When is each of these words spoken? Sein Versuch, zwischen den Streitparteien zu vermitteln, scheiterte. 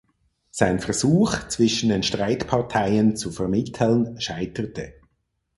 Sein 0.49 0.79
Versuch, 0.79 1.47
zwischen 1.49 1.89
den 1.89 2.01
Streitparteien 2.01 3.15
zu 3.15 3.29
vermitteln, 3.29 4.19
scheiterte. 4.19 4.95